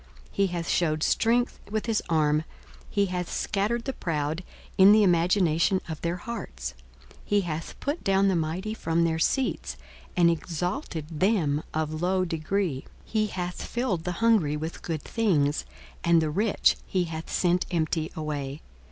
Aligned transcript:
42:001:051 0.29 0.29
He 0.31 0.47
hath 0.47 0.67
shewed 0.67 1.03
strength 1.03 1.59
with 1.69 1.85
his 1.85 2.01
arm; 2.09 2.43
he 2.89 3.05
hath 3.05 3.31
scattered 3.31 3.85
the 3.85 3.93
proud 3.93 4.43
in 4.75 4.93
the 4.93 5.03
imagination 5.03 5.79
of 5.87 6.01
their 6.01 6.15
hearts. 6.15 6.73
42:001:052 7.17 7.17
He 7.25 7.41
hath 7.41 7.79
put 7.79 8.03
down 8.03 8.27
the 8.27 8.35
mighty 8.35 8.73
from 8.73 9.03
their 9.03 9.19
seats, 9.19 9.77
and 10.17 10.31
exalted 10.31 11.05
them 11.21 11.61
of 11.71 12.01
low 12.01 12.25
degree. 12.25 12.81
42:001:053 13.05 13.11
He 13.11 13.27
hath 13.27 13.61
filled 13.61 14.03
the 14.05 14.11
hungry 14.13 14.57
with 14.57 14.81
good 14.81 15.03
things; 15.03 15.65
and 16.03 16.19
the 16.19 16.31
rich 16.31 16.77
he 16.87 17.03
hath 17.03 17.29
sent 17.31 17.67
empty 17.69 18.11
away. 18.15 18.63